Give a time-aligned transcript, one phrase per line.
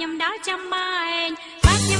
[0.00, 1.28] ខ្ញុំដល់ចាំម៉ែឯង
[1.64, 1.98] បាទខ្ញុ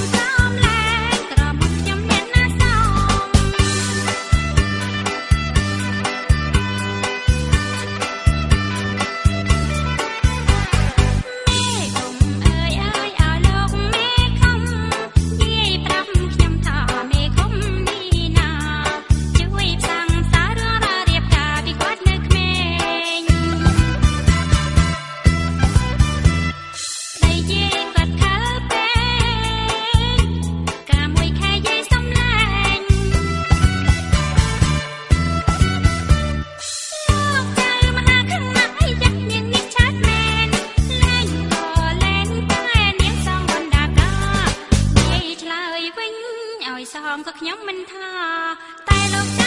[46.81, 48.09] ឲ្យសងក៏ខ្ញុំមិនថា
[48.87, 49.40] តែលោក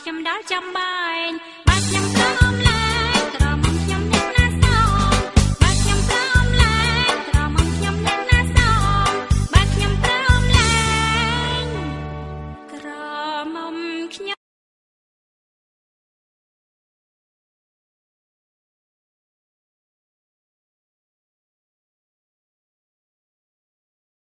[0.00, 1.28] ខ្ញុំដល់ចាំបែង
[1.68, 2.21] បាទខ្ញុំ